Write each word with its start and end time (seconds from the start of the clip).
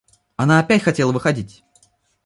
Она 0.35 0.57
опять 0.59 0.81
хотела 0.81 1.11
выходить. 1.11 1.63